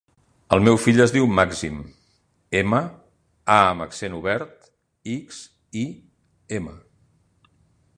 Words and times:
El 0.55 0.63
meu 0.67 0.77
fill 0.85 1.03
es 1.03 1.11
diu 1.15 1.27
Màxim: 1.39 1.77
ema, 2.63 2.81
a 3.59 3.61
amb 3.75 3.87
accent 3.87 4.19
obert, 4.23 4.69
ics, 5.19 5.43
i, 5.87 5.89
ema. 6.61 6.79